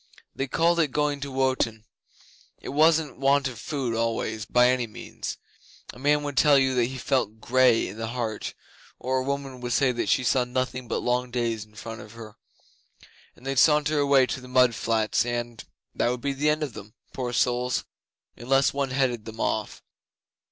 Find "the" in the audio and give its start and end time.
7.97-8.07, 14.41-14.47, 16.33-16.49